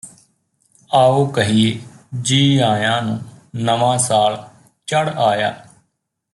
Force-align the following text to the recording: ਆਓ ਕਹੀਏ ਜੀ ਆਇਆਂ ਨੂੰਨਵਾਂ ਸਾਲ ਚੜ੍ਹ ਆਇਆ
ਆਓ 0.91 1.25
ਕਹੀਏ 1.25 1.79
ਜੀ 2.21 2.57
ਆਇਆਂ 2.57 3.01
ਨੂੰਨਵਾਂ 3.01 3.97
ਸਾਲ 3.97 4.37
ਚੜ੍ਹ 4.87 5.19
ਆਇਆ 5.19 5.53